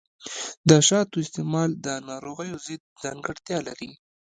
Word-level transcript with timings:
د 0.69 0.71
شاتو 0.87 1.17
استعمال 1.25 1.69
د 1.85 1.87
ناروغیو 2.09 2.55
ضد 2.65 2.81
ځانګړتیا 3.03 3.57
لري. 3.67 3.91